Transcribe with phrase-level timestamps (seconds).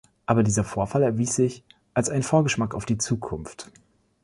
[0.25, 1.63] Aber dieser Vorfall erwies sich
[1.93, 3.71] als ein Vorgeschmack auf die Zukunft.